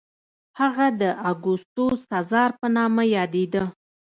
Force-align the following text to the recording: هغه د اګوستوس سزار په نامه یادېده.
هغه 0.59 0.87
د 1.01 1.03
اګوستوس 1.31 1.99
سزار 2.11 2.49
په 2.59 2.67
نامه 2.75 3.03
یادېده. 3.15 3.63